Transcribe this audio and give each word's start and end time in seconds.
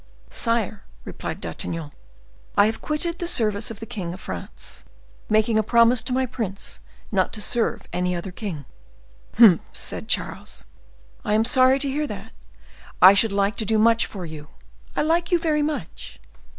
"Sire," 0.31 0.83
replied 1.05 1.39
D'Artagnan, 1.39 1.91
"I 2.57 2.65
have 2.65 2.81
quitted 2.81 3.19
the 3.19 3.27
service 3.27 3.69
of 3.69 3.79
the 3.79 3.85
king 3.85 4.15
of 4.15 4.19
France, 4.19 4.83
making 5.29 5.59
a 5.59 5.61
promise 5.61 6.01
to 6.01 6.11
my 6.11 6.25
prince 6.25 6.79
not 7.11 7.31
to 7.33 7.39
serve 7.39 7.87
any 7.93 8.15
other 8.15 8.31
king." 8.31 8.65
"Humph!" 9.37 9.61
said 9.73 10.07
Charles, 10.07 10.65
"I 11.23 11.35
am 11.35 11.45
sorry 11.45 11.77
to 11.77 11.87
hear 11.87 12.07
that; 12.07 12.33
I 12.99 13.13
should 13.13 13.31
like 13.31 13.57
to 13.57 13.63
do 13.65 13.77
much 13.77 14.07
for 14.07 14.25
you; 14.25 14.47
I 14.95 15.03
like 15.03 15.29
you 15.31 15.37
very 15.37 15.61
much." 15.61 16.19